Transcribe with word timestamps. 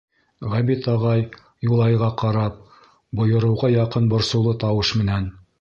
Ғәбит 0.53 0.87
ағай, 0.93 1.21
Юлайға 1.67 2.09
ҡарап, 2.23 2.57
бойороуға 3.21 3.73
яҡын 3.79 4.11
борсоулы 4.15 4.59
тауыш 4.65 4.99
менән: 5.03 5.33